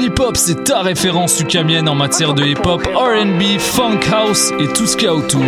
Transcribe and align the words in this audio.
Hip-Hop, 0.00 0.36
c'est 0.36 0.64
ta 0.64 0.82
référence 0.82 1.40
ukamienne 1.40 1.88
en 1.88 1.94
matière 1.94 2.34
de 2.34 2.44
hip-hop, 2.44 2.86
RB, 2.94 3.58
funk 3.58 4.00
house 4.12 4.52
et 4.60 4.68
tout 4.68 4.86
ce 4.86 4.96
qu'il 4.96 5.06
y 5.06 5.08
a 5.08 5.14
autour. 5.14 5.42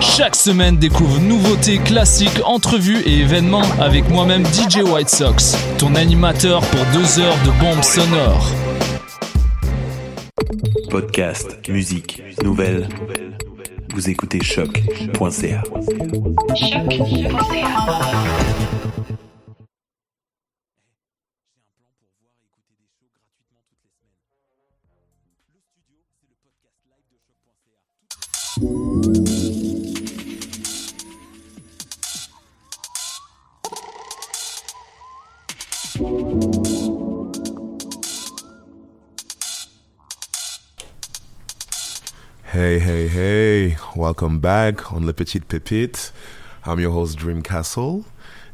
Chaque 0.00 0.34
semaine, 0.34 0.76
découvre 0.76 1.20
nouveautés, 1.20 1.78
classiques, 1.78 2.40
entrevues 2.44 3.02
et 3.06 3.20
événements 3.20 3.62
avec 3.80 4.08
moi-même 4.08 4.44
DJ 4.46 4.82
White 4.82 5.08
Sox, 5.08 5.56
ton 5.78 5.94
animateur 5.94 6.60
pour 6.60 6.80
deux 6.92 7.20
heures 7.20 7.38
de 7.44 7.50
bombes 7.60 7.82
sonores. 7.82 8.50
Podcast, 10.90 11.58
musique, 11.68 12.22
nouvelles. 12.42 12.88
Vous 13.94 14.08
écoutez 14.08 14.42
choc.ca. 14.42 15.62
Hey, 28.54 28.60
hey, 42.78 43.08
hey, 43.08 43.76
welcome 43.96 44.38
back 44.38 44.92
on 44.92 45.06
Le 45.06 45.14
Petit 45.14 45.40
Pépite. 45.40 46.12
I'm 46.66 46.78
your 46.78 46.92
host, 46.92 47.16
Dream 47.16 47.42
Castle. 47.42 48.04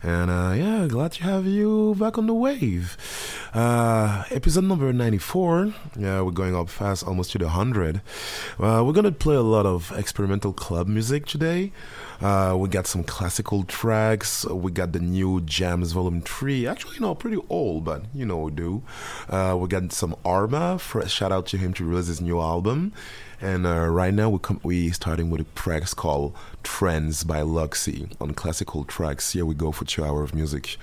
And 0.00 0.30
uh, 0.30 0.52
yeah, 0.54 0.86
glad 0.88 1.12
to 1.12 1.24
have 1.24 1.44
you 1.44 1.96
back 1.98 2.18
on 2.18 2.28
the 2.28 2.34
wave. 2.34 2.96
Uh, 3.52 4.22
episode 4.30 4.64
number 4.64 4.92
94. 4.92 5.74
Yeah, 5.98 6.20
we're 6.20 6.30
going 6.30 6.54
up 6.54 6.68
fast, 6.68 7.04
almost 7.04 7.32
to 7.32 7.38
the 7.38 7.46
100. 7.46 7.96
Uh, 7.96 8.84
we're 8.86 8.92
going 8.92 9.04
to 9.04 9.12
play 9.12 9.34
a 9.34 9.42
lot 9.42 9.66
of 9.66 9.92
experimental 9.96 10.52
club 10.52 10.86
music 10.86 11.26
today. 11.26 11.72
Uh, 12.20 12.56
we 12.56 12.68
got 12.68 12.86
some 12.86 13.02
classical 13.02 13.64
tracks. 13.64 14.44
We 14.46 14.70
got 14.70 14.92
the 14.92 15.00
new 15.00 15.40
Jams 15.40 15.90
Volume 15.92 16.20
3. 16.20 16.66
Actually, 16.68 17.00
no, 17.00 17.16
pretty 17.16 17.38
old, 17.48 17.84
but 17.84 18.02
you 18.14 18.24
know 18.24 18.38
we 18.38 18.52
do. 18.52 18.82
Uh, 19.28 19.56
we 19.60 19.66
got 19.66 19.92
some 19.92 20.14
Arma. 20.24 20.78
For, 20.78 21.06
Shout 21.08 21.32
out 21.32 21.46
to 21.46 21.56
him 21.56 21.72
to 21.74 21.84
release 21.84 22.06
his 22.06 22.20
new 22.20 22.40
album. 22.40 22.92
And 23.40 23.66
uh, 23.66 23.86
right 23.86 24.12
now 24.12 24.30
we 24.30 24.38
com- 24.40 24.60
we 24.62 24.90
starting 24.90 25.30
with 25.30 25.40
a 25.40 25.44
track 25.54 25.94
called 25.94 26.36
Trends 26.62 27.22
by 27.24 27.40
Luxy 27.40 28.10
on 28.20 28.34
classical 28.34 28.84
tracks. 28.84 29.32
Here 29.32 29.44
we 29.46 29.54
go 29.54 29.70
for 29.72 29.84
two 29.84 30.04
hours 30.04 30.30
of 30.30 30.34
music. 30.34 30.76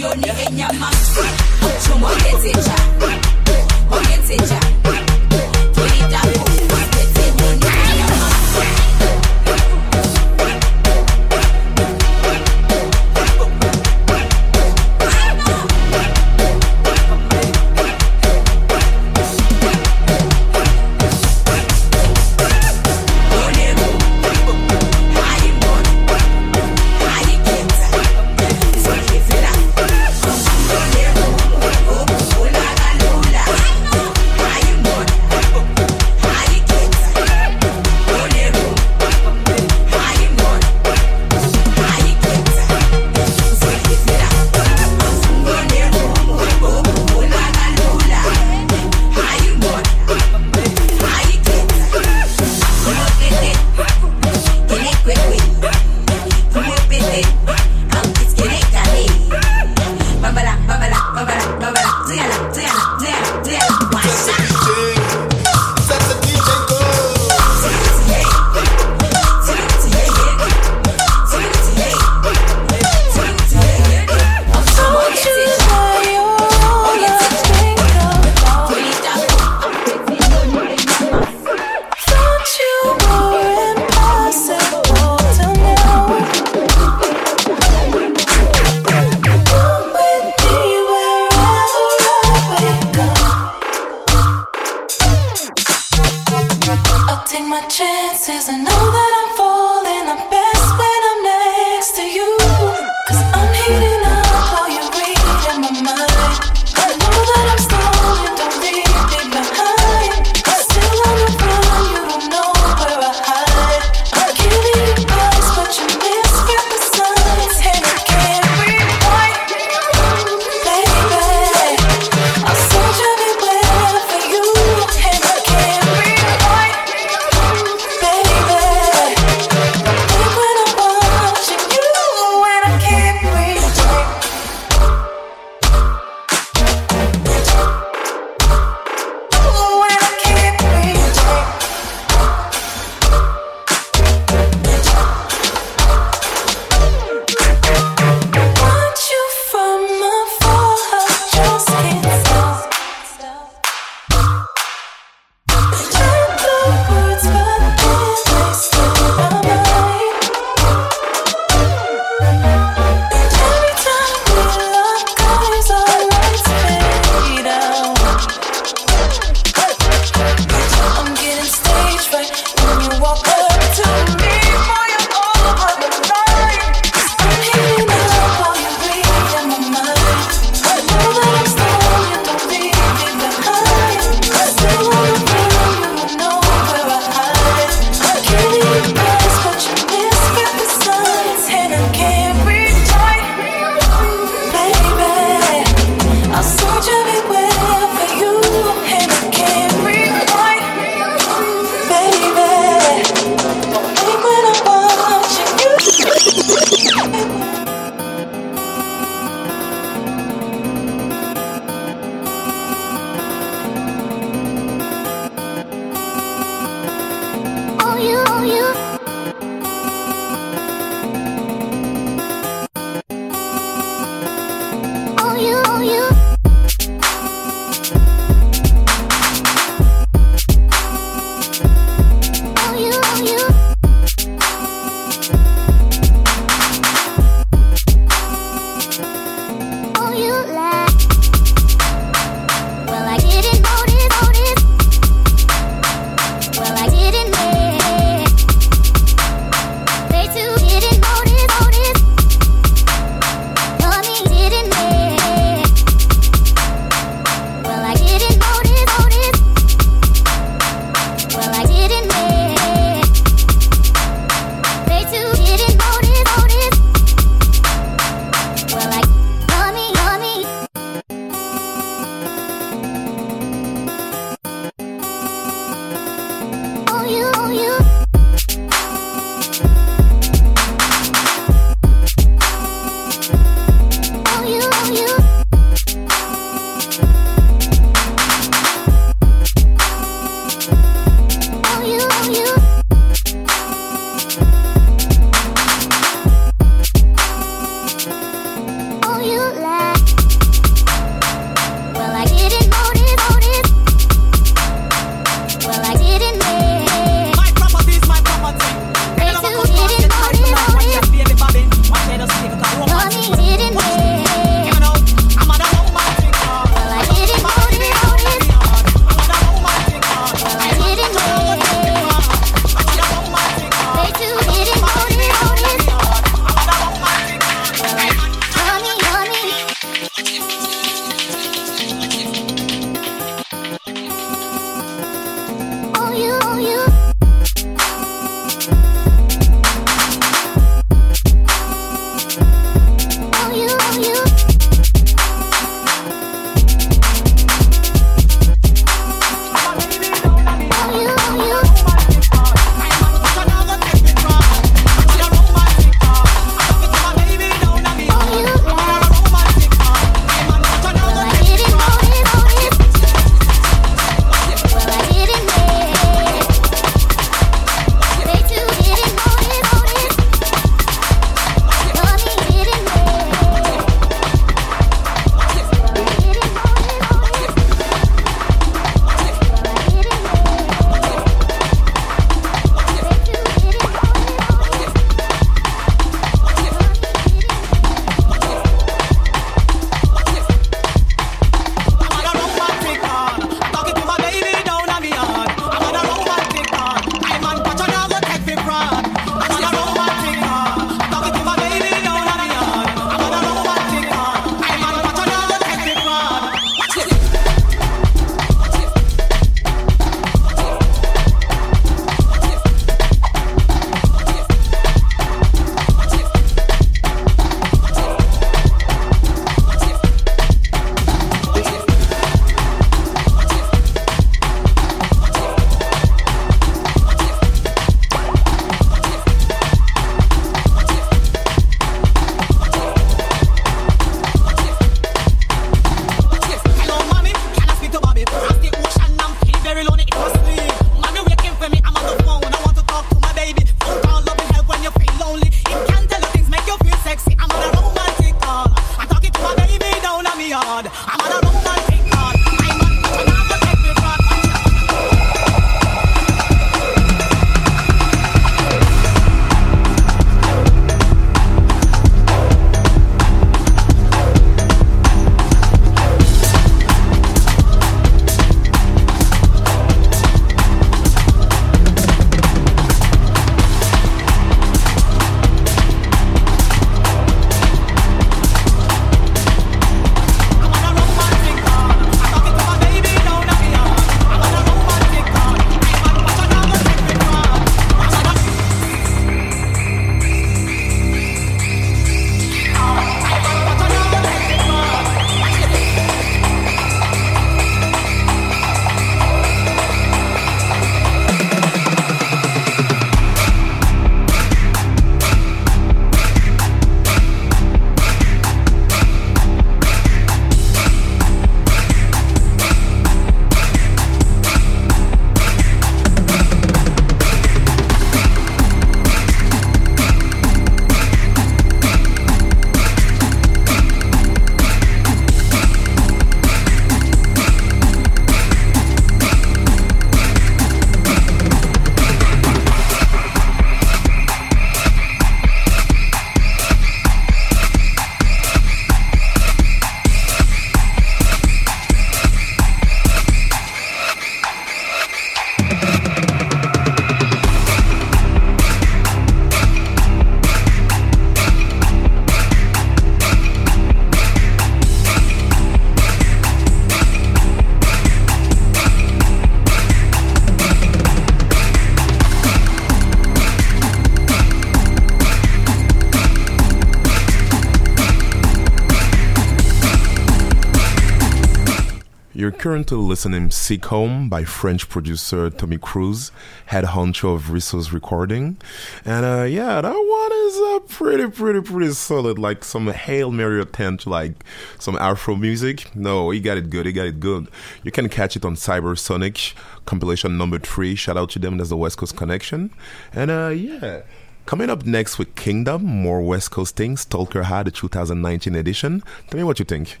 Currently 572.66 572.98
listening 572.98 573.48
Sick 573.48 573.84
Home 573.84 574.28
by 574.28 574.42
French 574.42 574.88
producer 574.88 575.50
Tommy 575.50 575.78
Cruz, 575.78 576.32
head 576.66 576.82
honcho 576.82 577.36
of 577.36 577.44
Risso's 577.44 577.92
recording. 577.92 578.56
And 579.04 579.24
uh, 579.24 579.44
yeah, 579.44 579.80
that 579.80 579.92
one 579.92 580.32
is 580.32 580.56
uh, 580.56 580.80
pretty, 580.88 581.30
pretty, 581.30 581.60
pretty 581.60 581.92
solid. 581.92 582.40
Like 582.40 582.64
some 582.64 582.88
Hail 582.88 583.30
Mary 583.30 583.60
attempt, 583.62 584.04
like 584.04 584.32
some 584.80 584.96
Afro 584.96 585.36
music. 585.36 585.94
No, 585.94 586.30
he 586.30 586.40
got 586.40 586.56
it 586.56 586.68
good. 586.68 586.86
He 586.86 586.92
got 586.92 587.06
it 587.06 587.20
good. 587.20 587.46
You 587.84 587.92
can 587.92 588.08
catch 588.08 588.34
it 588.34 588.44
on 588.44 588.56
Cybersonic 588.56 589.54
compilation 589.84 590.36
number 590.36 590.58
three. 590.58 590.96
Shout 590.96 591.16
out 591.16 591.30
to 591.30 591.38
them. 591.38 591.58
That's 591.58 591.70
the 591.70 591.76
West 591.76 591.98
Coast 591.98 592.16
Connection. 592.16 592.72
And 593.12 593.30
uh, 593.30 593.50
yeah. 593.50 594.00
Coming 594.44 594.70
up 594.70 594.84
next 594.84 595.20
with 595.20 595.36
Kingdom, 595.36 595.84
more 595.84 596.20
West 596.20 596.50
Coast 596.50 596.74
things, 596.74 597.02
Stalker 597.02 597.44
High, 597.44 597.62
the 597.62 597.70
2019 597.70 598.56
edition. 598.56 599.04
Tell 599.28 599.38
me 599.38 599.44
what 599.44 599.60
you 599.60 599.64
think. 599.64 600.00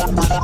Yeah. 0.00 0.40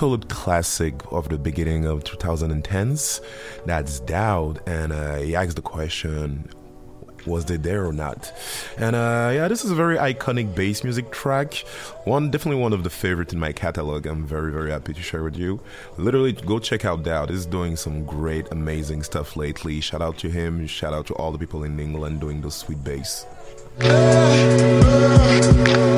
Absolute 0.00 0.30
classic 0.30 0.94
of 1.12 1.28
the 1.28 1.36
beginning 1.36 1.84
of 1.84 2.02
2010s. 2.04 3.20
That's 3.66 4.00
Dowd, 4.00 4.62
and 4.66 4.94
uh, 4.94 5.16
he 5.16 5.36
asked 5.36 5.56
the 5.56 5.62
question, 5.62 6.48
was 7.26 7.44
they 7.44 7.58
there 7.58 7.84
or 7.84 7.92
not? 7.92 8.32
And 8.78 8.96
uh, 8.96 9.30
yeah, 9.34 9.46
this 9.46 9.62
is 9.62 9.70
a 9.70 9.74
very 9.74 9.98
iconic 9.98 10.54
bass 10.54 10.84
music 10.84 11.12
track. 11.12 11.52
One 12.06 12.30
definitely 12.30 12.62
one 12.62 12.72
of 12.72 12.82
the 12.82 12.88
favorites 12.88 13.34
in 13.34 13.40
my 13.40 13.52
catalog. 13.52 14.06
I'm 14.06 14.26
very 14.26 14.50
very 14.50 14.70
happy 14.70 14.94
to 14.94 15.02
share 15.02 15.22
with 15.22 15.36
you. 15.36 15.60
Literally, 15.98 16.32
go 16.32 16.58
check 16.58 16.86
out 16.86 17.02
Dowd. 17.02 17.28
He's 17.28 17.44
doing 17.44 17.76
some 17.76 18.06
great, 18.06 18.50
amazing 18.52 19.02
stuff 19.02 19.36
lately. 19.36 19.82
Shout 19.82 20.00
out 20.00 20.16
to 20.20 20.30
him. 20.30 20.66
Shout 20.66 20.94
out 20.94 21.08
to 21.08 21.14
all 21.16 21.30
the 21.30 21.38
people 21.38 21.64
in 21.64 21.78
England 21.78 22.22
doing 22.22 22.40
those 22.40 22.54
sweet 22.54 22.82
bass. 22.82 23.26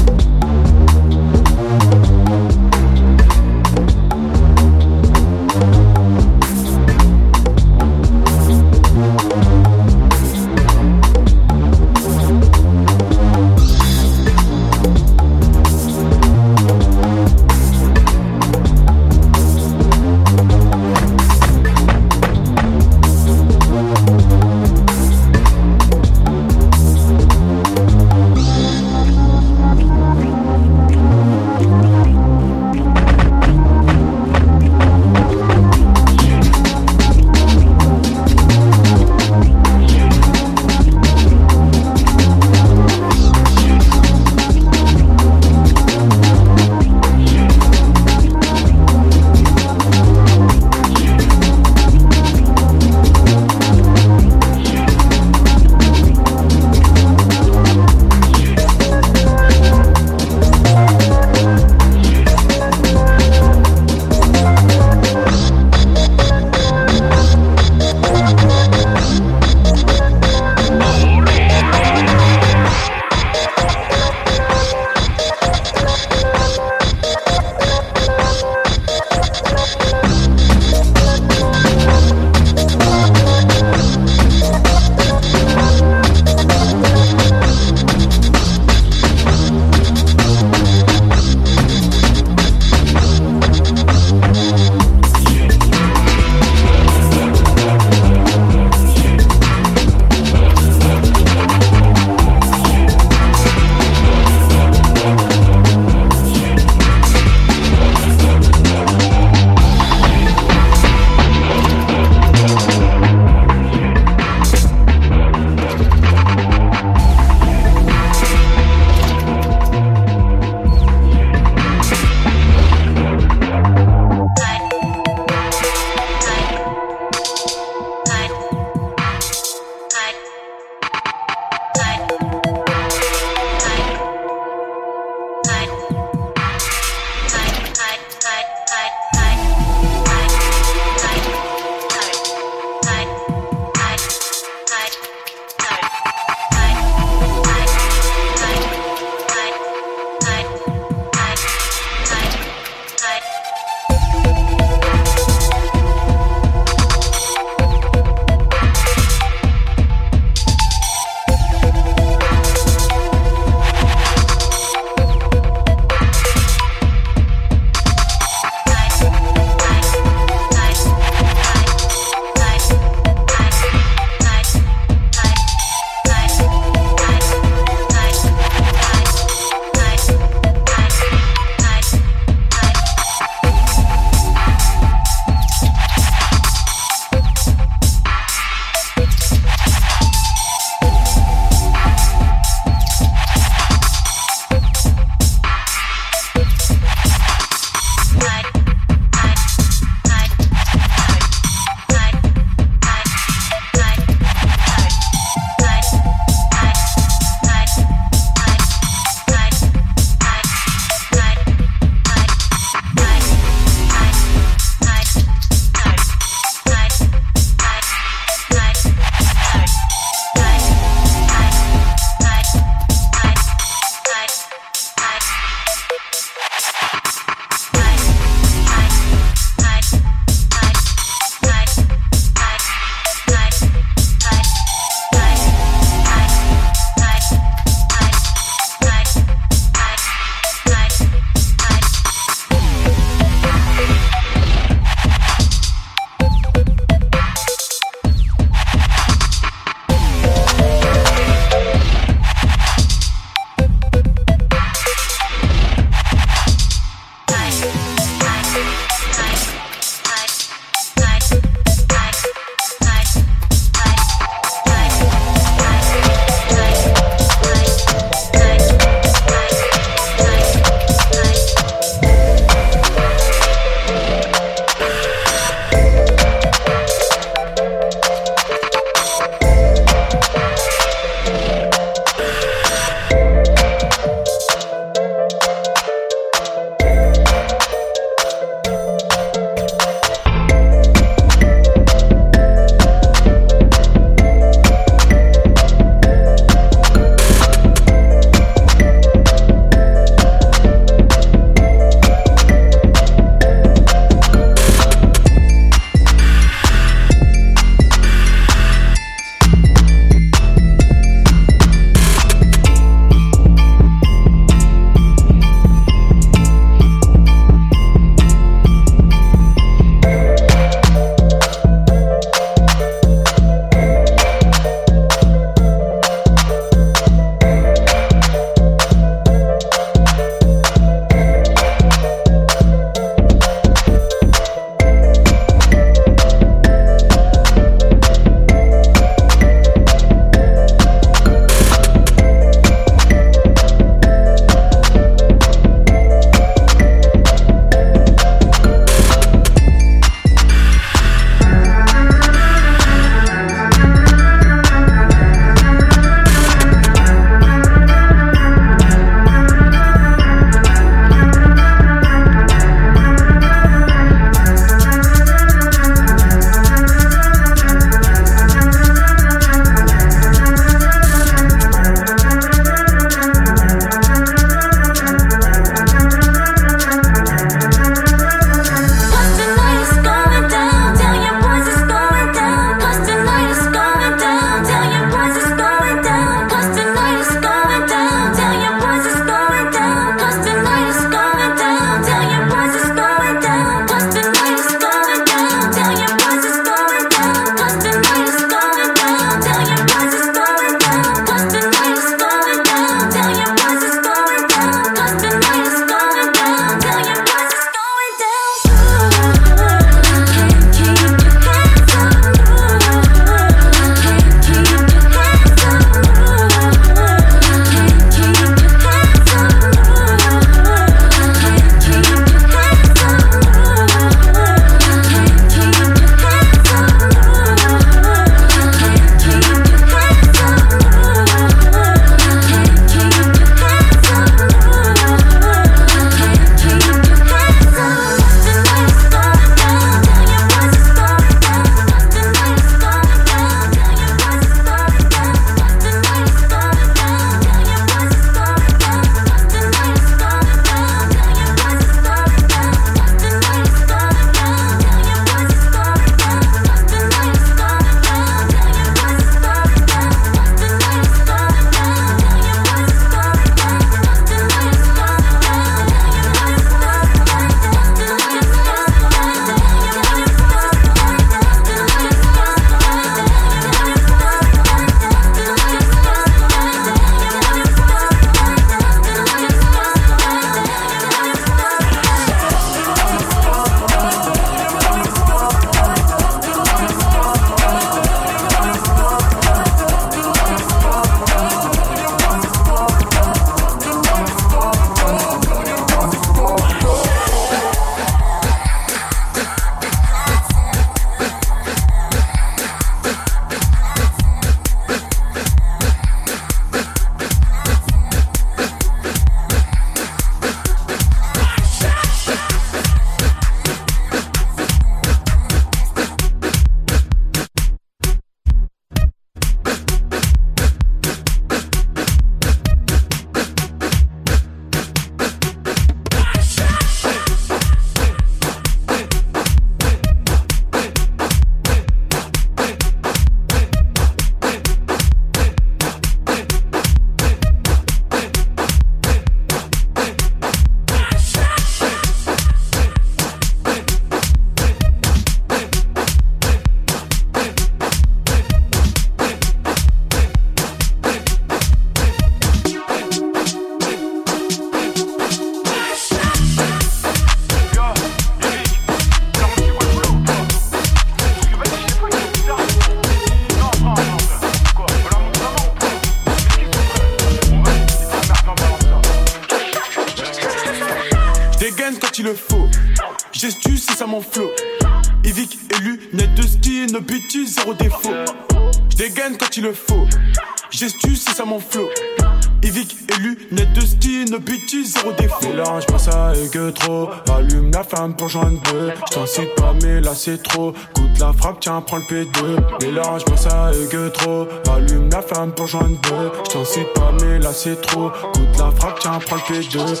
Pour 588.16 588.28
joindre 588.28 588.60
deux. 588.72 588.92
J't'incite 589.10 589.54
pas, 589.56 589.74
mais 589.82 590.00
là 590.00 590.12
c'est 590.14 590.42
trop. 590.42 590.72
Coûte 590.94 591.18
la 591.18 591.32
frappe, 591.32 591.58
tiens, 591.60 591.80
prends 591.80 591.98
le 591.98 592.02
P2. 592.02 592.82
Mélange 592.82 593.24
pas 593.24 593.36
ça 593.36 593.70
et 593.72 593.86
que 593.88 594.08
trop. 594.08 594.46
Allume 594.72 595.10
la 595.10 595.22
flamme 595.22 595.52
pour 595.52 595.66
joindre 595.66 595.98
deux. 596.02 596.30
J't'incite 596.44 596.92
pas, 596.94 597.12
mais 597.20 597.38
là 597.38 597.52
c'est 597.52 597.80
trop. 597.80 598.10
Coûte 598.10 598.58
la 598.58 598.70
frappe, 598.72 598.98
tiens, 599.00 599.18
prends 599.24 599.36
le 599.36 599.42
P2. 599.42 600.00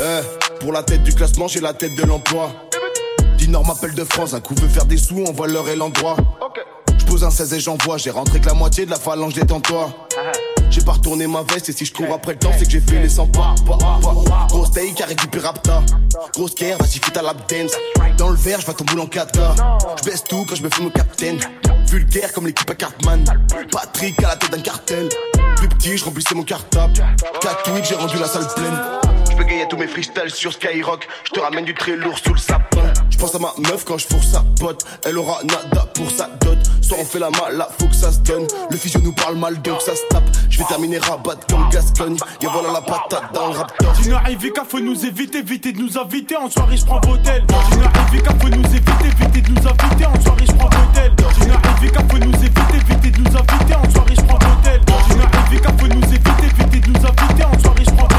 Eh, 0.00 0.58
pour 0.60 0.72
la 0.72 0.82
tête 0.82 1.02
du 1.02 1.14
classement, 1.14 1.48
j'ai 1.48 1.60
la 1.60 1.72
tête 1.72 1.96
de 1.96 2.04
l'emploi. 2.04 2.50
Dinor 3.36 3.64
m'appelle 3.64 3.94
de 3.94 4.04
France, 4.04 4.34
un 4.34 4.40
coup 4.40 4.54
veut 4.54 4.68
faire 4.68 4.84
des 4.84 4.96
sous, 4.96 5.24
on 5.26 5.32
voit 5.32 5.46
l'heure 5.46 5.68
et 5.68 5.76
l'endroit. 5.76 6.16
Je 6.98 7.04
pose 7.04 7.24
un 7.24 7.30
16 7.30 7.54
et 7.54 7.60
j'envoie, 7.60 7.96
j'ai 7.96 8.10
rentré 8.10 8.40
que 8.40 8.46
la 8.46 8.54
moitié 8.54 8.84
de 8.84 8.90
la 8.90 8.98
phalange 8.98 9.34
des 9.34 9.46
toi. 9.46 9.90
J'ai 10.70 10.82
pas 10.82 10.92
retourné 10.92 11.26
ma 11.26 11.42
veste 11.42 11.68
et 11.68 11.72
si 11.72 11.84
je 11.84 11.92
cours 11.92 12.12
après 12.12 12.32
le 12.32 12.38
temps, 12.38 12.50
c'est 12.58 12.64
que 12.64 12.70
j'ai 12.70 12.80
fait 12.80 13.00
les 13.00 13.08
100 13.08 13.28
pas. 13.28 13.54
pas, 13.66 13.76
pas. 13.76 14.46
Grosse 14.48 14.70
taille 14.72 14.94
qui 14.94 15.02
a 15.02 15.06
récupéré 15.06 15.46
Rapta. 15.46 15.82
Grosse 16.34 16.54
care, 16.54 16.78
vas-y, 16.78 16.98
fais 16.98 17.10
ta 17.10 17.22
lap 17.22 17.50
dance. 17.50 17.72
Dans 18.16 18.28
le 18.28 18.36
verre, 18.36 18.60
je 18.60 18.66
vais 18.66 18.74
ton 18.74 18.84
boule 18.84 19.00
en 19.00 19.06
4K. 19.06 19.98
Je 19.98 20.04
baisse 20.04 20.24
tout 20.24 20.44
quand 20.48 20.54
je 20.54 20.62
me 20.62 20.68
fais 20.68 20.82
mon 20.82 20.90
capitaine. 20.90 21.38
Vulgaire 21.86 22.32
comme 22.32 22.46
l'équipe 22.46 22.68
à 22.68 22.74
Cartman. 22.74 23.24
Patrick 23.72 24.22
à 24.22 24.28
la 24.28 24.36
tête 24.36 24.50
d'un 24.50 24.60
cartel. 24.60 25.08
Plus 25.56 25.68
petit, 25.68 25.96
je 25.96 26.04
remplissais 26.04 26.34
mon 26.34 26.44
cartable. 26.44 26.92
4 27.40 27.62
tweets, 27.62 27.86
j'ai 27.86 27.94
rendu 27.94 28.18
la 28.18 28.26
salle 28.26 28.46
pleine. 28.54 29.07
Peux 29.38 29.44
gagner 29.44 29.68
tous 29.68 29.76
mes 29.76 29.86
freestyles 29.86 30.30
sur 30.30 30.52
Skyrock. 30.52 31.06
Je 31.22 31.30
te 31.30 31.38
ramène 31.38 31.64
du 31.64 31.72
très 31.72 31.94
lourd 31.94 32.18
sous 32.18 32.32
le 32.32 32.40
sapin. 32.40 32.92
Je 33.08 33.16
pense 33.16 33.36
à 33.36 33.38
ma 33.38 33.54
meuf 33.68 33.84
quand 33.84 33.96
je 33.96 34.08
fourre 34.08 34.24
sa 34.24 34.42
pote. 34.58 34.84
Elle 35.06 35.16
aura 35.16 35.40
nada 35.44 35.86
pour 35.94 36.10
sa 36.10 36.26
dot. 36.40 36.58
Soit 36.82 36.96
on 37.00 37.04
fait 37.04 37.20
la 37.20 37.30
mala, 37.30 37.68
faut 37.78 37.86
que 37.86 37.94
ça 37.94 38.10
se 38.10 38.18
donne. 38.18 38.48
Le 38.68 38.76
physio 38.76 38.98
nous 39.00 39.12
parle 39.12 39.36
mal 39.36 39.62
donc 39.62 39.80
ça 39.80 39.94
se 39.94 40.02
tape. 40.10 40.24
Je 40.50 40.58
vais 40.58 40.64
terminer 40.64 40.98
rabat 40.98 41.36
comme 41.48 41.68
Gascogne. 41.70 42.16
Et 42.42 42.46
voilà 42.46 42.72
la 42.72 42.80
patate 42.80 43.32
dans 43.32 43.46
le 43.46 43.58
raptor. 43.58 43.94
Junior 44.02 44.28
Ivica, 44.28 44.64
faut 44.68 44.80
nous 44.80 45.06
éviter, 45.06 45.38
éviter 45.38 45.70
de 45.70 45.82
nous 45.82 45.96
inviter. 45.96 46.36
En 46.36 46.50
soirée, 46.50 46.76
je 46.76 46.84
prends 46.84 47.00
l'hôtel. 47.06 47.46
Junior 47.70 47.92
Ivica, 48.08 48.32
faut 48.40 48.48
nous 48.48 48.66
éviter, 48.66 49.06
éviter 49.06 49.40
de 49.40 49.50
nous 49.52 49.68
inviter. 49.68 50.06
En 50.06 50.20
soirée, 50.20 50.46
je 50.48 50.52
prends 50.52 50.70
l'hôtel. 50.70 51.12
Junior 51.38 51.60
Ivica, 51.78 52.00
faut 52.10 52.18
nous 52.18 52.34
éviter, 52.34 52.74
éviter 52.74 53.10
de 53.12 53.18
nous 53.20 53.36
inviter. 53.36 53.74
En 53.76 53.90
soirée, 53.92 54.14
je 54.16 54.22
prends 54.22 54.38
l'hôtel. 54.48 54.80
Junior 55.08 55.30
Ivica, 55.46 55.70
faut 55.78 55.86
nous 55.86 56.04
éviter, 56.04 56.44
éviter 56.44 56.80
de 56.80 56.88
nous 56.88 57.06
inviter. 57.06 57.44
En 57.44 57.58
soirée, 57.60 57.84
je 57.84 57.90
prends 57.92 58.08
l'hôtel. 58.08 58.18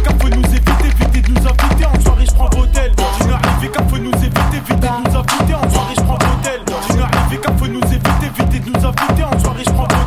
Ivica, 0.00 0.14
faut 0.18 0.28
nous 0.30 0.44
éviter, 0.44 0.86
éviter 0.86 1.20
de 1.20 1.28
nous 1.28 1.46
inviter. 1.46 1.84
En 1.84 2.00
soirée, 2.00 2.24
je 2.26 2.32
prends 2.32 2.48
l'hôtel. 2.56 2.92
Junior 3.20 3.38
Ivica, 3.58 3.82
faut 3.88 3.98
nous 3.98 4.10
éviter, 4.12 4.56
éviter 4.56 4.74
de 4.74 5.10
nous 5.10 5.16
inviter. 5.16 5.54
En 5.54 5.70
soirée, 5.70 5.94
je 5.96 6.02
prends 6.02 6.18
l'hôtel. 6.18 6.60
Junior 6.88 7.08
Ivica, 7.26 7.52
faut 7.58 7.66
nous 7.66 7.80
éviter, 7.80 8.26
éviter 8.26 8.58
de 8.60 8.78
nous 8.78 8.86
inviter. 8.86 9.24
En 9.24 9.38
soirée, 9.38 9.62
je 9.66 9.70
prends 9.72 9.99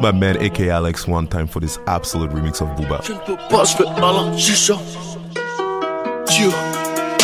my 0.00 0.12
man 0.12 0.36
AK 0.42 0.60
Alex 0.60 1.06
one 1.06 1.26
time 1.26 1.46
for 1.46 1.60
this 1.60 1.78
absolute 1.86 2.30
remix 2.30 2.60
of 2.60 2.68
Booba. 2.76 2.98
pas, 3.50 3.64
je 3.64 3.76
fais 3.76 3.84
la 3.84 4.36
chicha. 4.36 4.74
Dieu. 6.28 6.50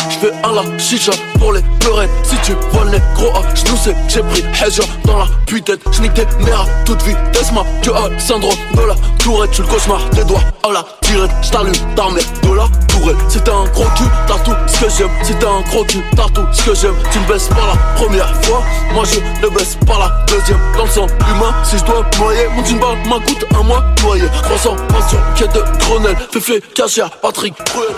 Je 0.09 0.17
fais 0.19 0.31
à 0.43 0.51
la 0.51 0.77
chicha 0.79 1.11
pour 1.37 1.51
les 1.53 1.61
pleurettes 1.79 2.09
Si 2.23 2.35
tu 2.37 2.53
vois 2.71 2.85
le 2.85 2.97
gros 3.15 3.29
A, 3.37 3.41
je 3.55 3.69
nous 3.69 3.77
sais 3.77 3.95
j'ai 4.07 4.21
pris 4.21 4.41
Hezia 4.63 4.83
dans 5.05 5.17
la 5.17 5.25
putain 5.45 5.73
Je 5.91 6.01
nique 6.01 6.13
tes 6.13 6.25
mères 6.45 6.61
à 6.61 6.83
toute 6.85 7.01
vitesse 7.03 7.51
Ma 7.51 7.63
tu 7.81 7.91
as 7.91 8.07
le 8.07 8.17
syndrome 8.17 8.53
de 8.73 8.81
la 8.81 8.95
tourette 9.19 9.49
Je 9.51 9.55
suis 9.55 9.63
le 9.63 9.69
cauchemar 9.69 10.09
des 10.11 10.23
doigts 10.23 10.41
à 10.67 10.71
la 10.71 10.85
tirette 11.01 11.31
Je 11.41 11.49
t'allume 11.51 11.73
ta 11.95 12.03
bourré. 13.07 13.27
Un 13.47 13.63
gros 13.71 13.85
cul, 13.95 14.03
t'as 14.27 14.39
tout 14.39 14.55
ce 14.67 14.79
que 14.81 14.89
j'aime. 14.89 15.09
Si 15.23 15.33
t'es 15.35 15.45
un 15.45 15.61
gros 15.69 15.83
cul, 15.85 16.03
t'as 16.15 16.27
tout 16.29 16.45
ce 16.51 16.63
que 16.63 16.75
j'aime. 16.75 16.95
Tu 17.11 17.19
me 17.19 17.27
baisses 17.27 17.47
pas 17.47 17.55
la 17.55 17.77
première 17.95 18.35
fois, 18.43 18.61
moi 18.93 19.03
je 19.05 19.19
ne 19.19 19.53
baisse 19.53 19.75
pas 19.85 19.97
la 19.97 20.25
deuxième. 20.27 20.59
Dans 20.75 20.83
le 20.83 20.89
sang 20.89 21.07
humain, 21.07 21.53
si 21.63 21.77
je 21.77 21.85
dois 21.85 22.05
noyer, 22.19 22.47
mon 22.55 22.63
une 22.63 22.79
balle 22.79 22.97
m'a 23.07 23.25
coûte 23.25 23.45
un 23.55 23.63
mois 23.63 23.83
noyé. 24.03 24.25
300 24.43 24.75
passion, 24.89 25.19
quai 25.35 25.47
de 25.47 25.63
Grenelle, 25.79 26.17
Féfé, 26.31 26.61
cachère, 26.75 27.09
Patrick, 27.21 27.53
Bruel. 27.73 27.95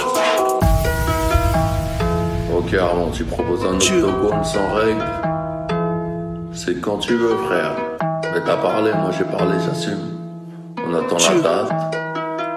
Ok 2.55 2.73
Armand, 2.75 3.11
tu 3.11 3.23
proposes 3.23 3.65
un 3.65 3.75
octogone 3.75 4.43
sans 4.43 4.75
règle 4.75 5.05
C'est 6.53 6.79
quand 6.79 6.97
tu 6.97 7.15
veux 7.15 7.37
frère. 7.47 7.71
Mais 8.33 8.41
t'as 8.45 8.57
parlé, 8.57 8.91
moi 8.93 9.11
j'ai 9.17 9.23
parlé, 9.25 9.55
j'assume. 9.65 10.17
On 10.77 10.93
attend 10.93 11.17
la 11.17 11.41
date, 11.41 11.95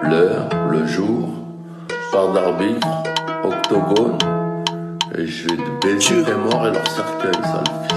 l'heure, 0.03 0.49
le 0.71 0.87
jour 0.87 1.42
par 2.13 2.31
d'arbitre, 2.33 2.89
octogone, 3.43 4.19
et 5.17 5.27
je 5.27 5.49
vais 5.49 5.57
baiser 5.83 6.23
tes 6.23 6.35
morts 6.35 6.69
et 6.69 6.71
leur 6.71 6.87
cercueil, 6.87 7.33
sale 7.43 7.92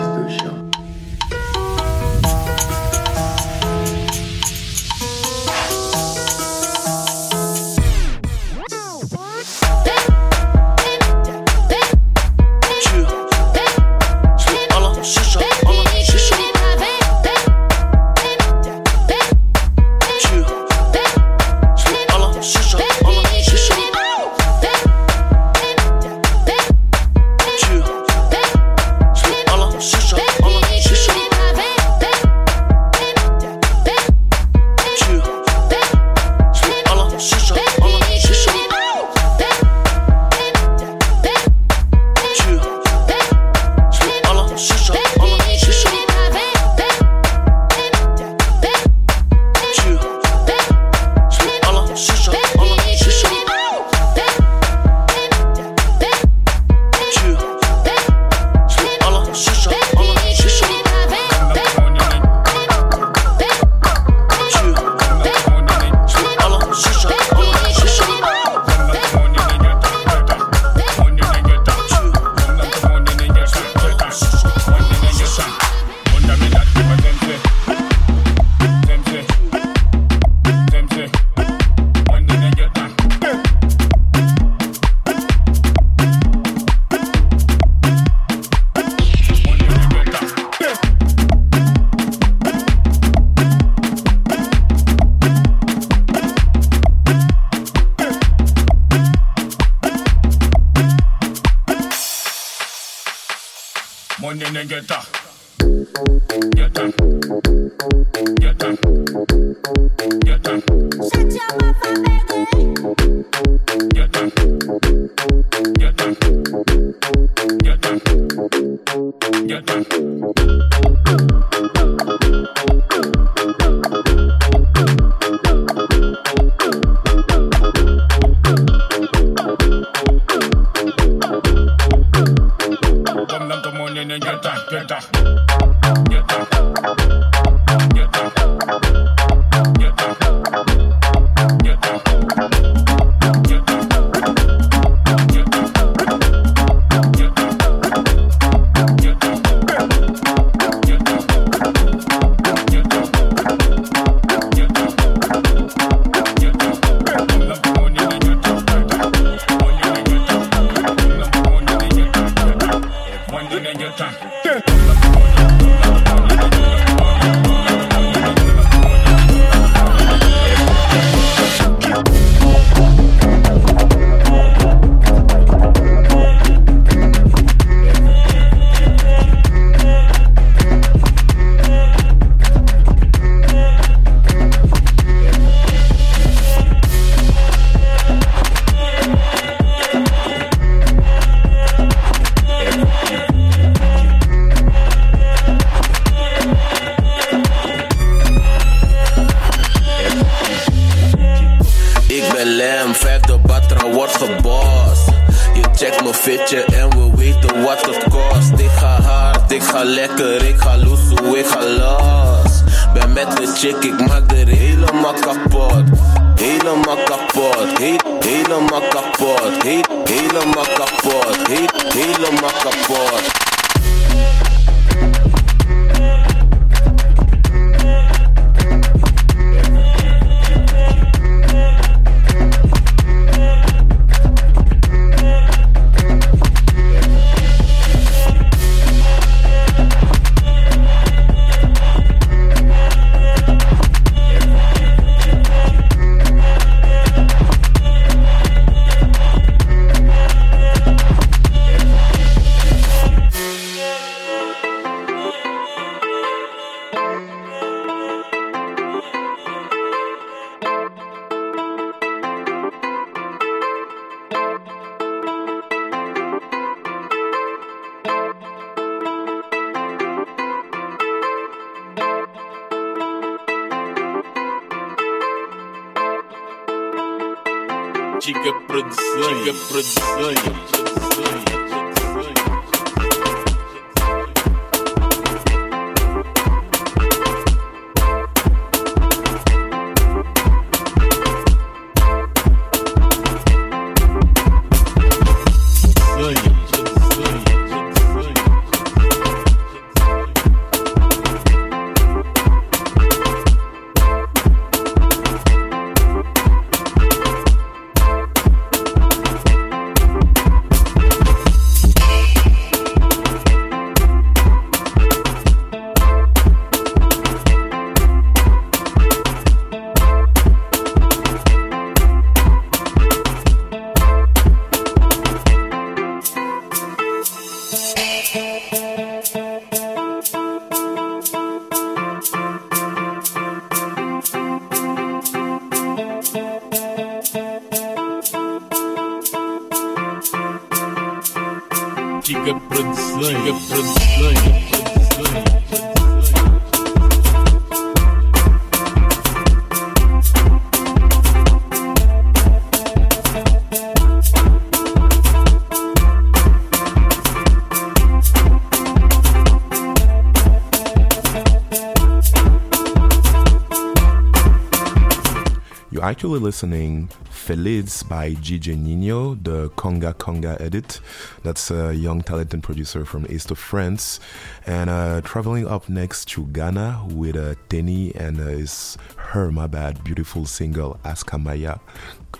were 366.35 366.41
listening 366.41 367.07
Feliz 367.29 368.03
by 368.03 368.31
DJ 368.31 368.77
Nino, 368.77 369.35
the 369.35 369.69
Conga 369.77 370.13
Conga 370.13 370.59
edit. 370.59 370.99
That's 371.43 371.71
a 371.71 371.95
young 371.95 372.23
talented 372.23 372.61
producer 372.61 373.05
from 373.05 373.25
east 373.29 373.51
of 373.51 373.57
France. 373.57 374.19
And 374.65 374.89
uh, 374.89 375.21
traveling 375.21 375.65
up 375.65 375.87
next 375.87 376.25
to 376.29 376.45
Ghana 376.47 377.05
with 377.09 377.37
uh, 377.37 377.55
Tenny 377.69 378.13
and 378.15 378.41
uh, 378.41 378.47
his 378.47 378.97
Her 379.15 379.49
My 379.49 379.67
Bad 379.67 380.03
beautiful 380.03 380.45
single 380.45 380.99
Askamaya. 381.05 381.79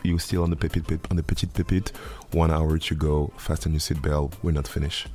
You 0.04 0.20
still 0.20 0.44
on 0.44 0.50
the 0.50 0.58
pipit, 0.58 0.88
pep- 0.88 1.10
on 1.10 1.16
the 1.16 1.24
petit 1.24 1.48
pepit. 1.48 1.94
One 2.32 2.52
hour 2.52 2.78
to 2.78 2.96
go. 2.96 3.32
Fasten 3.38 3.72
your 3.72 3.80
seatbelt. 3.80 4.34
We're 4.44 4.52
not 4.52 4.68
finished. 4.68 5.08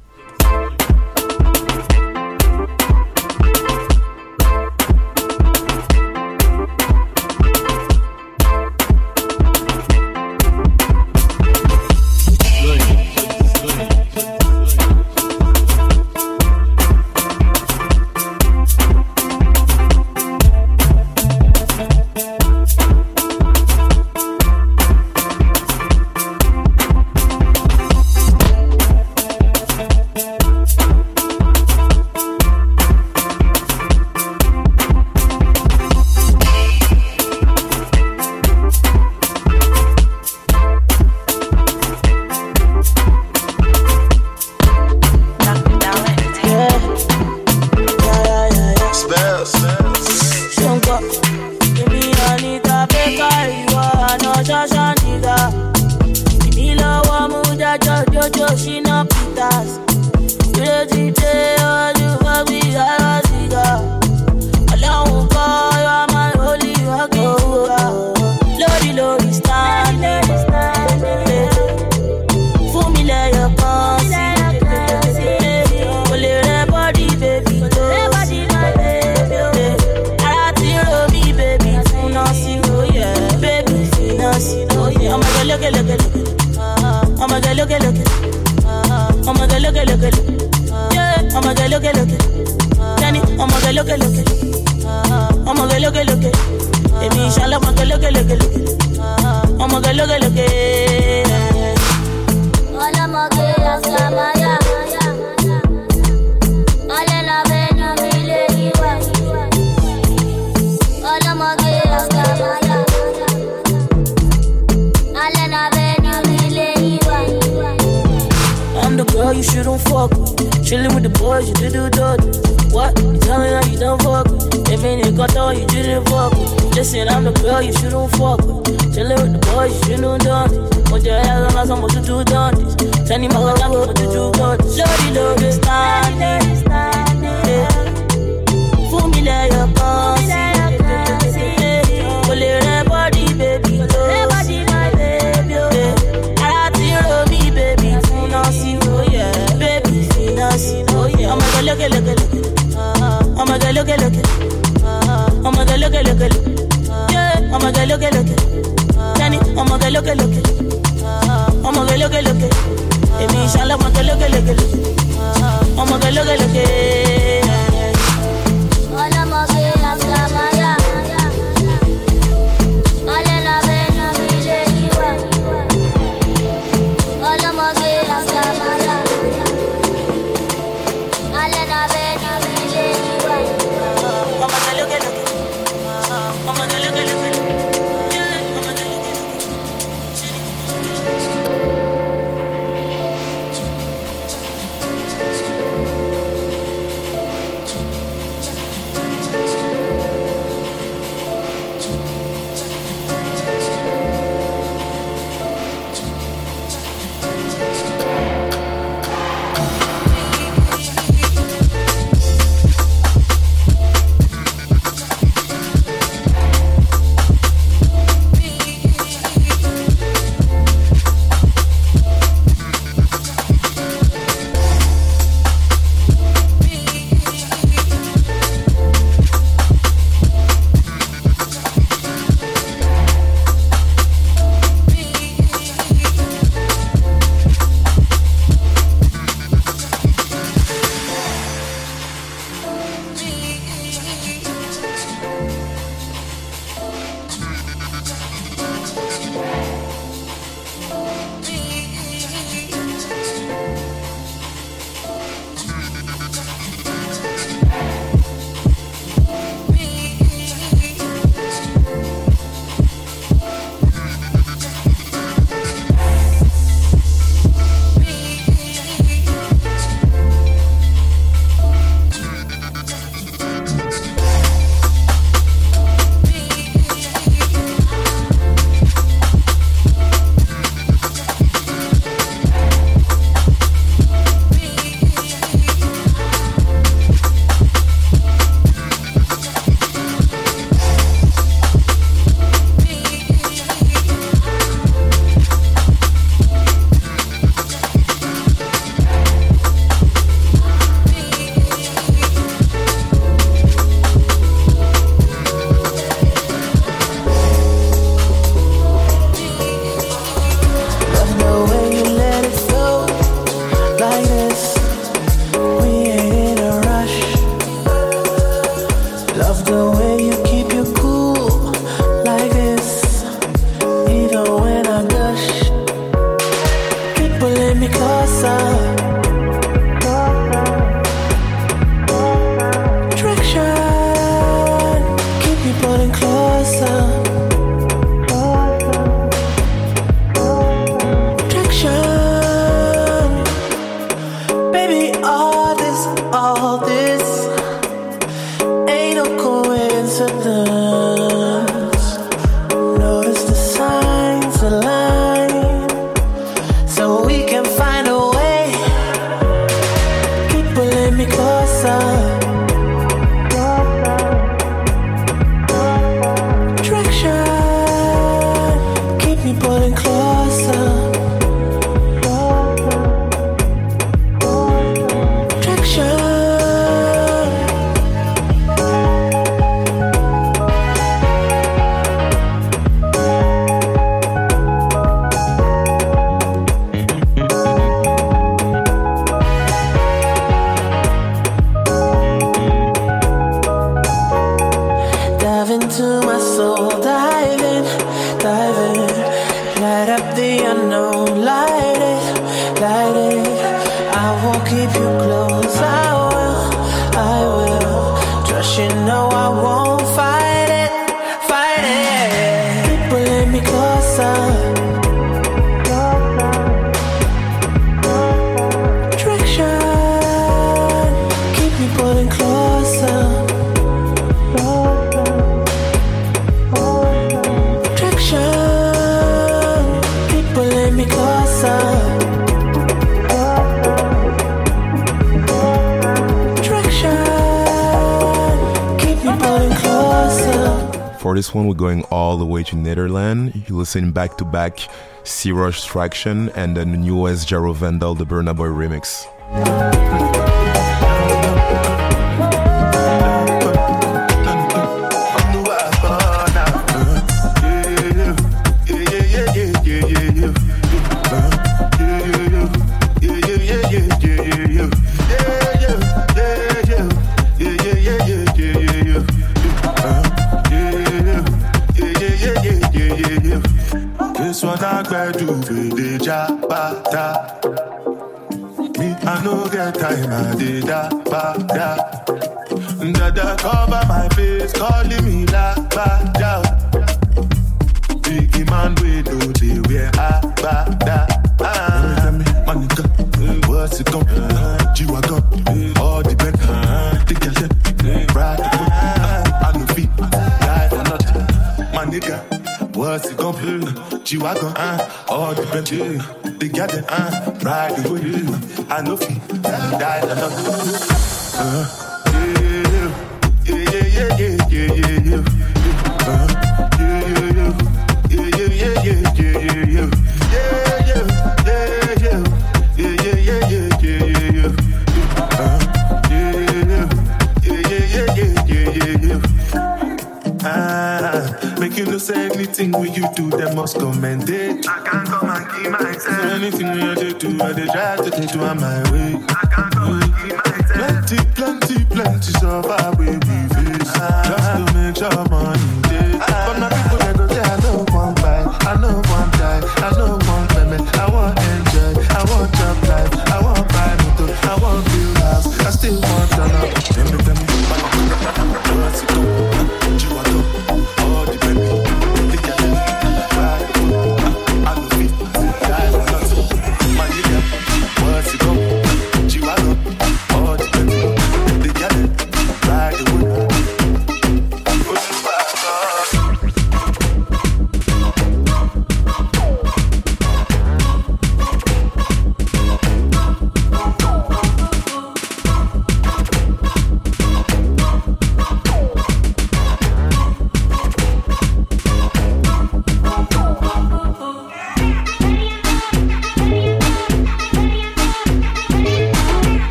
one, 441.54 441.66
we're 441.66 441.74
going 441.74 442.02
all 442.04 442.36
the 442.36 442.44
way 442.46 442.62
to 442.64 442.76
Netherlands. 442.76 443.56
You 443.68 443.76
listen 443.76 444.12
back 444.12 444.36
to 444.38 444.44
back 444.44 444.78
Sea 445.24 445.52
Rush 445.52 445.84
Traction 445.84 446.50
and 446.54 446.76
the 446.76 446.84
newest 446.84 447.48
Jaro 447.48 447.74
Vandal, 447.74 448.14
the 448.14 448.26
Burna 448.26 448.56
Boy 448.56 448.68
remix. 448.68 449.79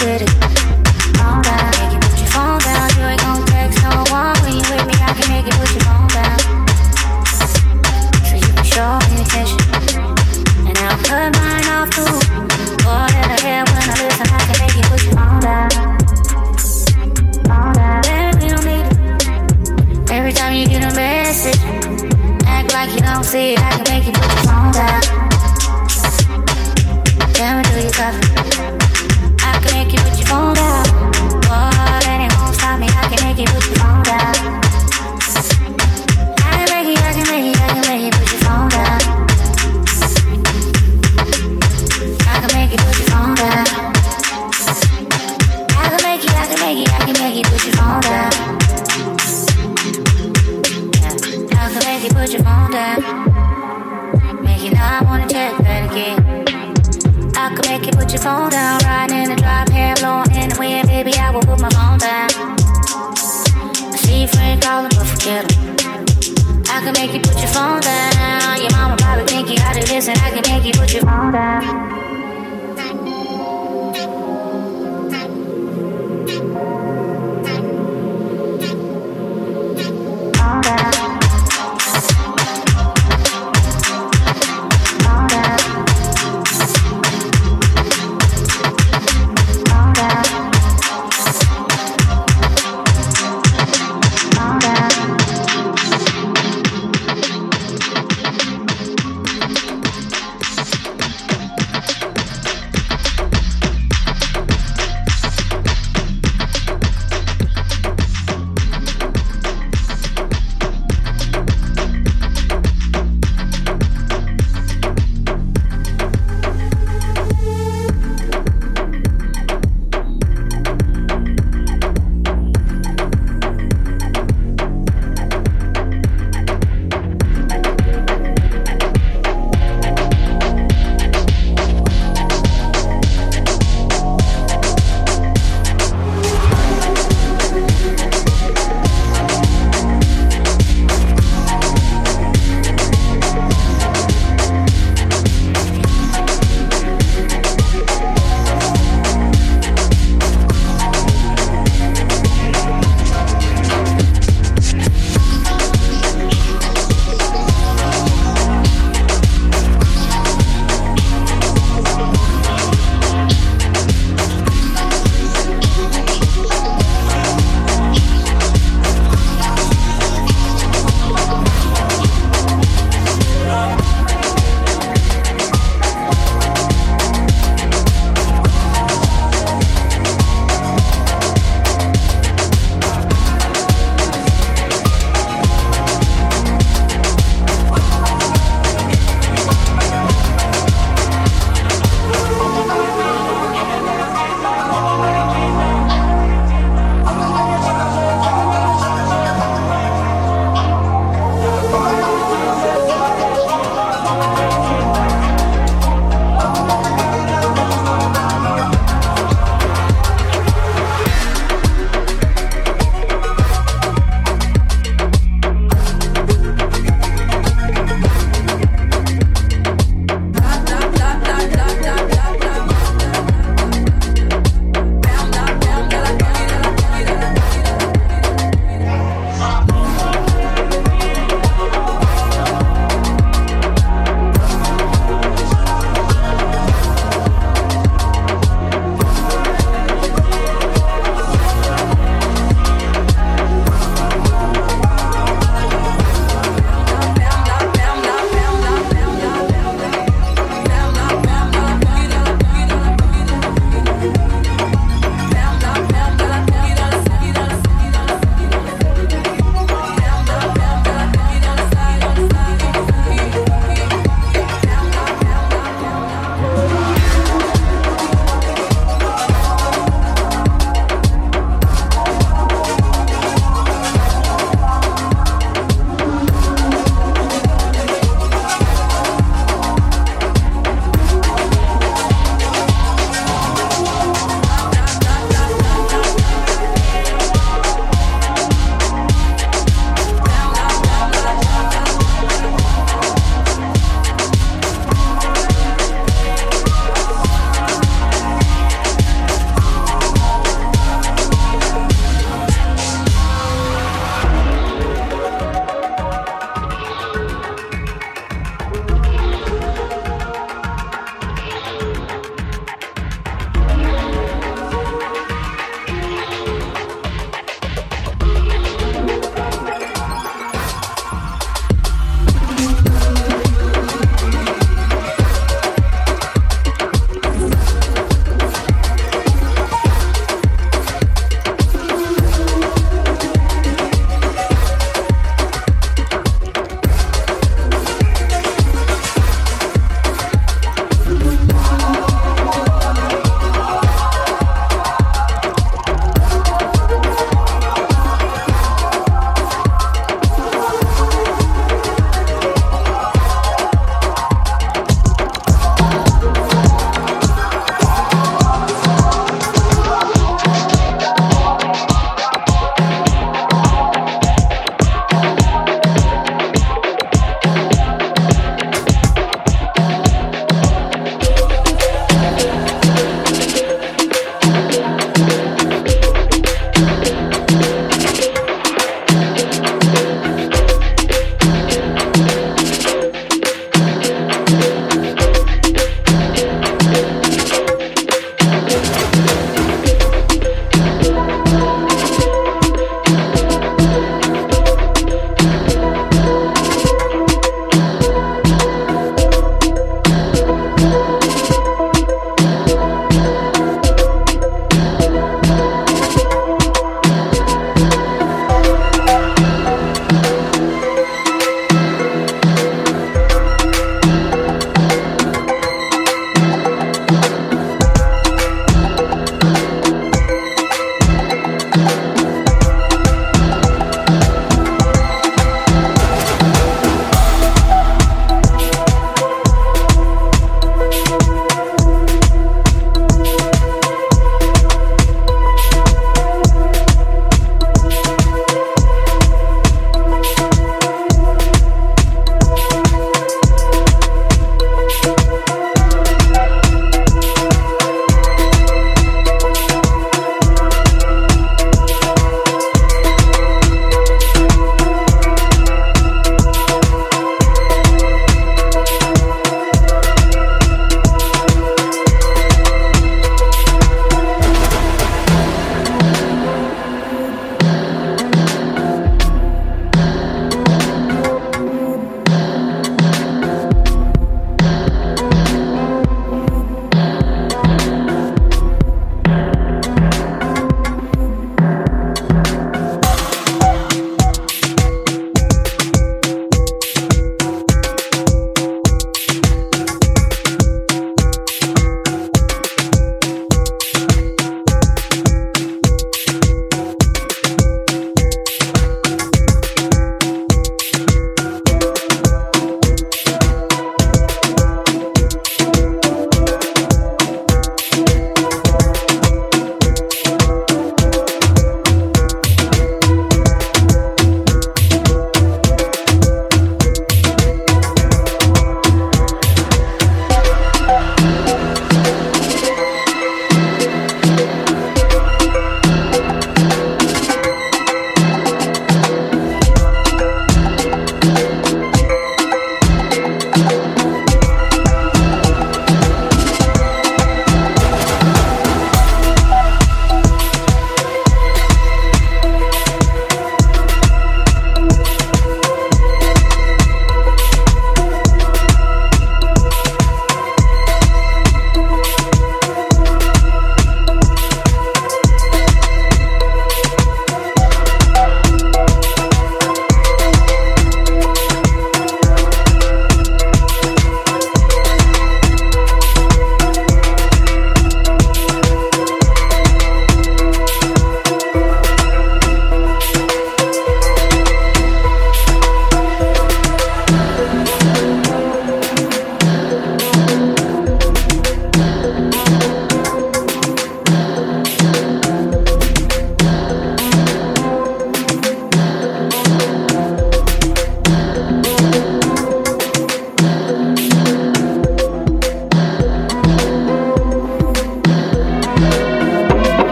City. 0.00 0.59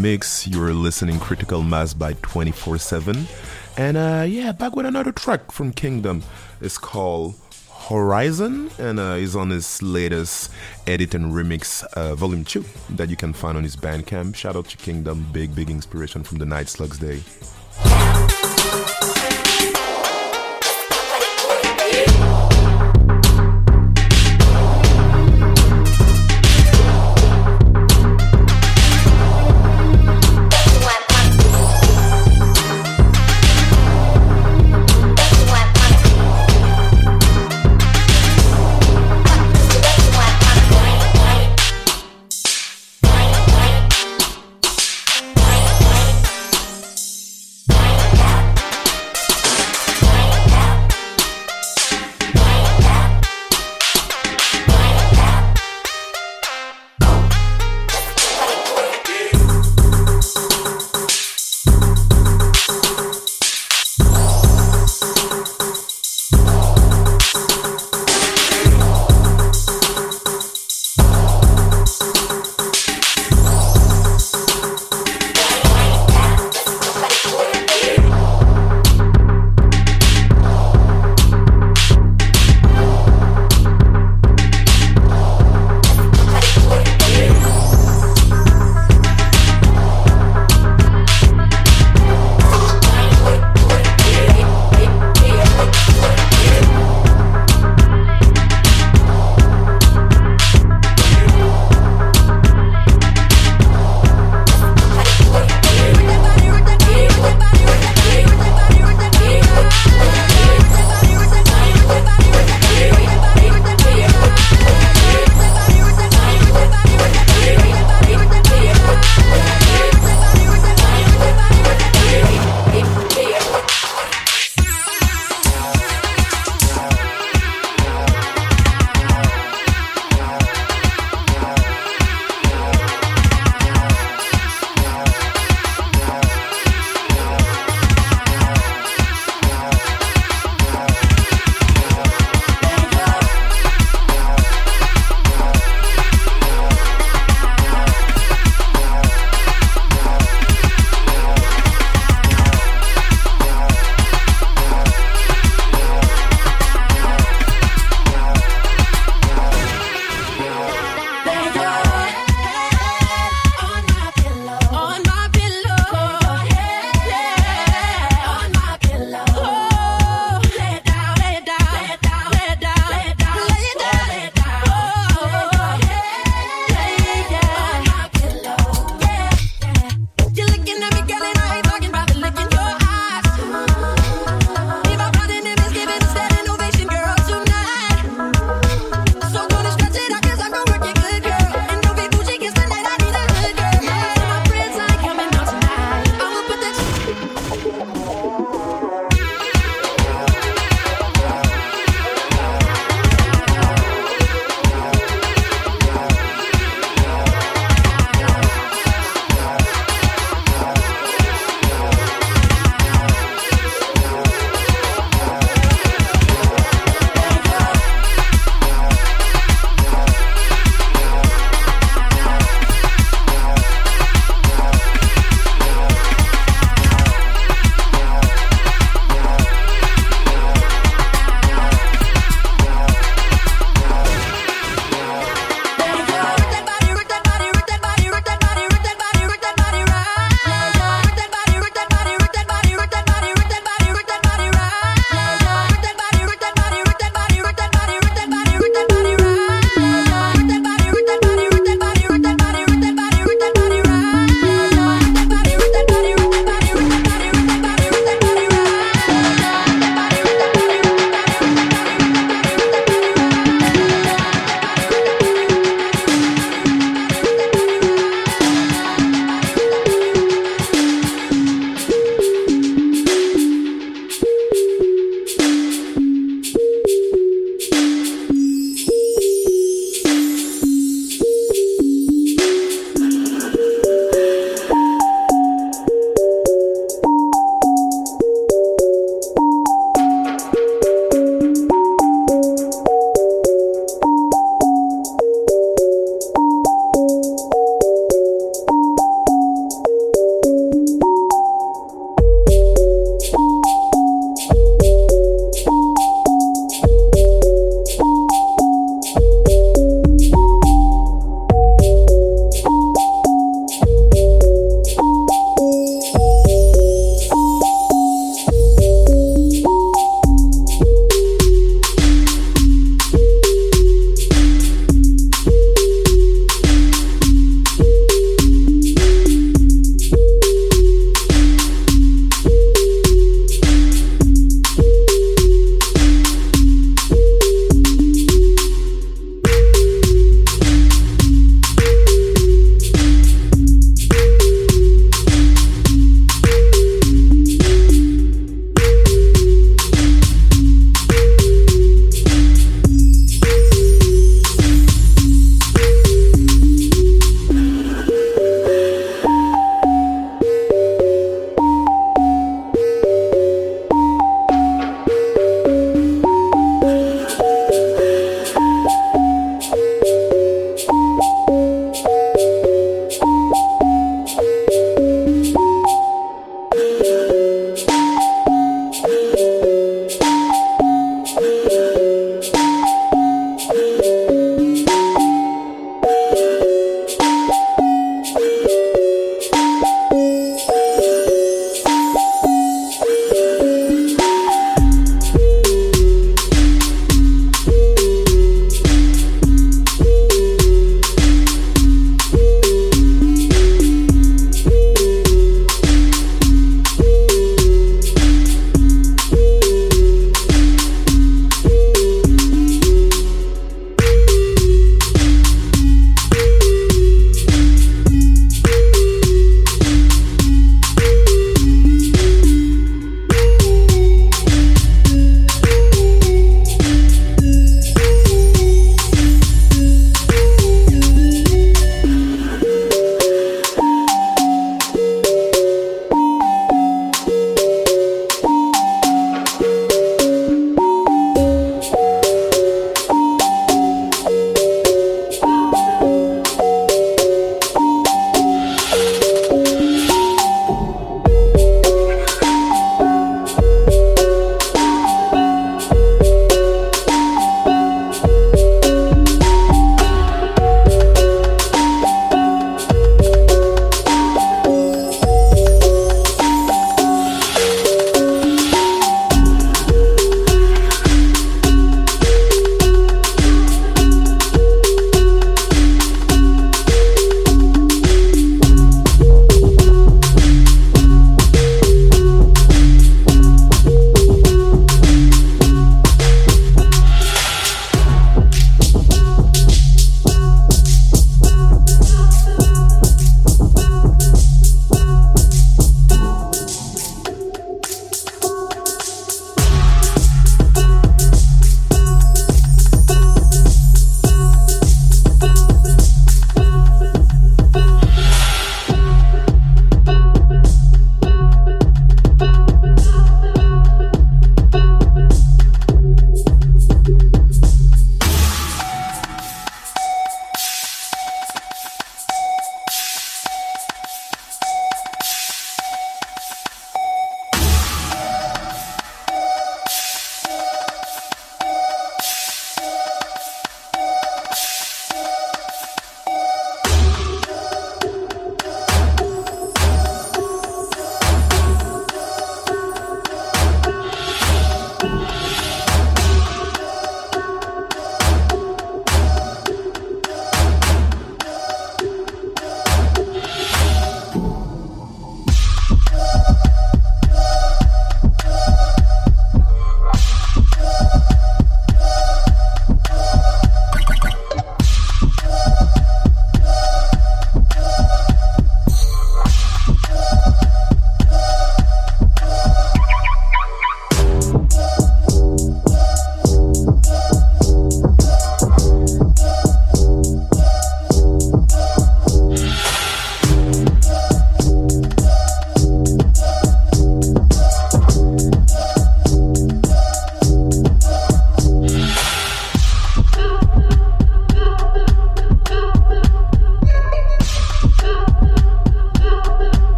Mix, 0.00 0.46
you're 0.46 0.72
listening 0.72 1.20
Critical 1.20 1.62
Mass 1.62 1.92
by 1.92 2.14
24 2.22 2.78
7. 2.78 3.26
And 3.76 3.96
uh, 3.96 4.24
yeah, 4.26 4.52
back 4.52 4.74
with 4.74 4.86
another 4.86 5.12
track 5.12 5.52
from 5.52 5.72
Kingdom. 5.72 6.22
It's 6.60 6.78
called 6.78 7.34
Horizon, 7.88 8.70
and 8.78 8.98
uh, 8.98 9.16
he's 9.16 9.36
on 9.36 9.50
his 9.50 9.82
latest 9.82 10.50
edit 10.86 11.14
and 11.14 11.32
remix, 11.32 11.84
uh, 11.94 12.14
Volume 12.14 12.44
2, 12.44 12.64
that 12.90 13.10
you 13.10 13.16
can 13.16 13.32
find 13.32 13.56
on 13.56 13.62
his 13.62 13.76
Bandcamp. 13.76 14.34
Shout 14.36 14.56
out 14.56 14.66
to 14.66 14.76
Kingdom, 14.76 15.26
big, 15.32 15.54
big 15.54 15.70
inspiration 15.70 16.22
from 16.22 16.38
the 16.38 16.46
Night 16.46 16.68
Slugs 16.68 16.98
Day. 16.98 17.20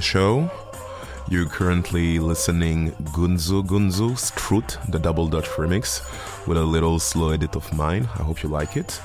The 0.00 0.06
show. 0.06 0.50
You're 1.28 1.46
currently 1.46 2.18
listening 2.18 2.92
Gunzu 3.16 3.62
Gunzu 3.66 4.16
Strut, 4.16 4.78
the 4.88 4.98
double 4.98 5.28
Dutch 5.28 5.48
remix, 5.58 6.00
with 6.46 6.56
a 6.56 6.64
little 6.64 6.98
slow 6.98 7.30
edit 7.30 7.54
of 7.54 7.70
mine. 7.74 8.08
I 8.18 8.22
hope 8.22 8.42
you 8.42 8.48
like 8.48 8.76
it. 8.78 9.00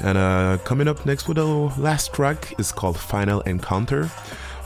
And 0.00 0.16
uh, 0.16 0.56
coming 0.64 0.88
up 0.88 1.04
next 1.04 1.28
with 1.28 1.36
the 1.36 1.46
last 1.46 2.14
track 2.14 2.58
is 2.58 2.72
called 2.72 2.98
Final 2.98 3.42
Encounter 3.42 4.10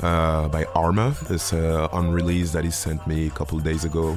uh, 0.03 0.49
by 0.49 0.65
Arma. 0.77 1.17
It's 1.29 1.53
uh, 1.53 1.89
unreleased 1.93 2.53
that 2.53 2.65
he 2.65 2.71
sent 2.71 3.05
me 3.09 3.27
a 3.27 3.31
couple 3.31 3.59
days 3.59 3.85
ago. 3.85 4.17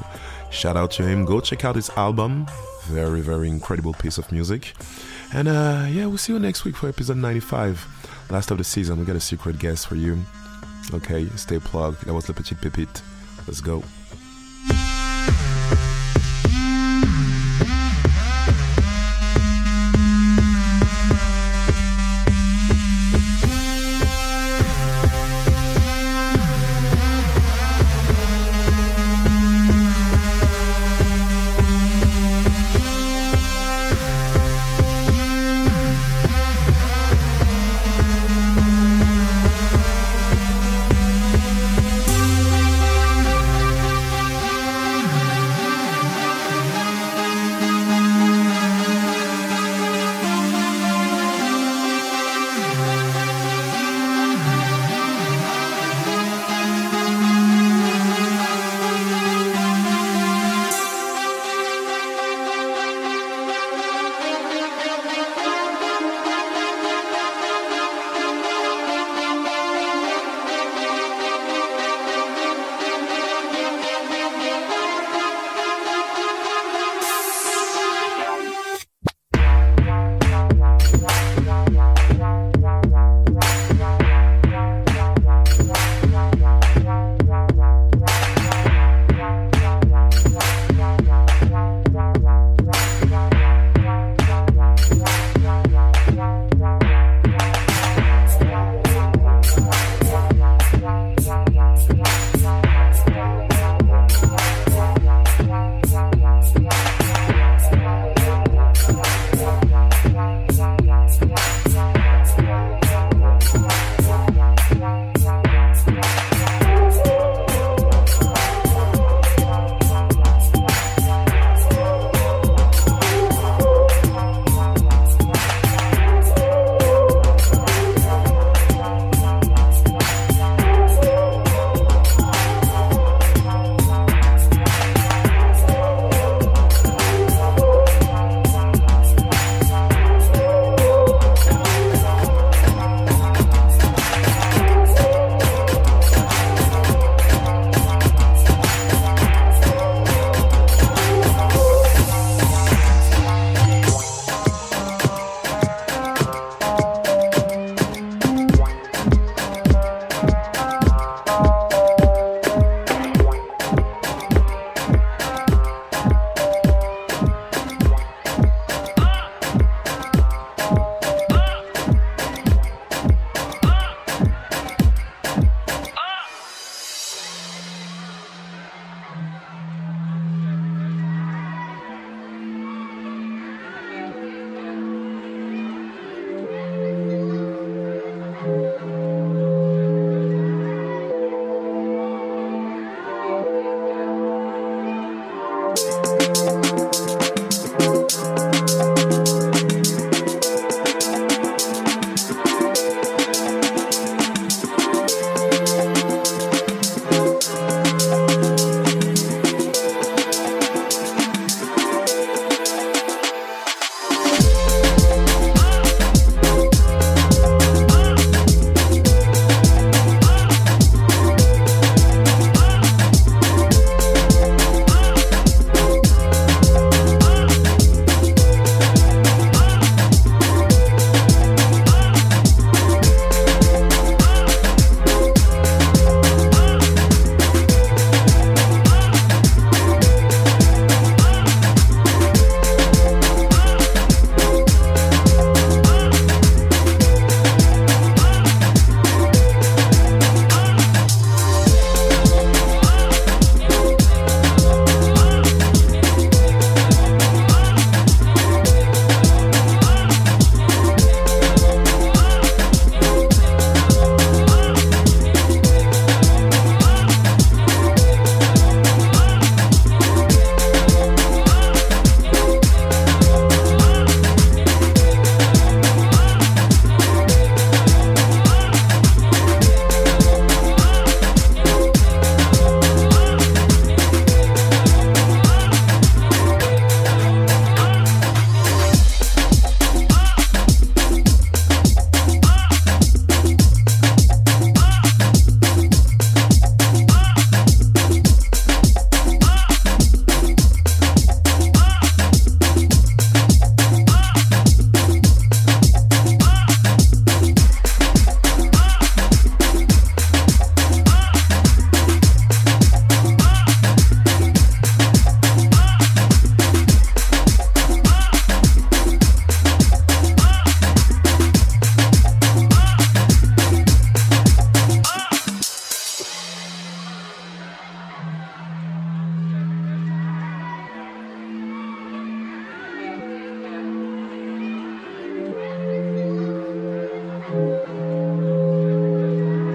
Shout 0.52 0.78
out 0.78 0.92
to 0.92 1.04
him. 1.04 1.26
Go 1.26 1.42
check 1.42 1.66
out 1.66 1.76
his 1.76 1.90
album. 1.98 2.46
Very, 2.84 3.22
very 3.22 3.50
incredible 3.50 3.94
piece 3.94 4.20
of 4.20 4.32
music. 4.32 4.74
And 5.34 5.48
uh, 5.48 5.88
yeah, 5.90 6.06
we'll 6.06 6.20
see 6.20 6.34
you 6.34 6.40
next 6.40 6.64
week 6.64 6.76
for 6.76 6.90
episode 6.90 7.18
95. 7.18 8.28
Last 8.30 8.52
of 8.52 8.60
the 8.60 8.64
season. 8.64 9.00
We 9.00 9.06
got 9.06 9.16
a 9.16 9.20
secret 9.20 9.58
guest 9.58 9.88
for 9.88 9.96
you. 9.96 10.20
Okay, 10.96 11.28
stay 11.36 11.60
plugged. 11.60 12.06
That 12.06 12.14
was 12.14 12.30
Le 12.30 12.34
Petit 12.34 12.56
Pépite. 12.56 13.02
Let's 13.48 13.60
go. 13.60 13.84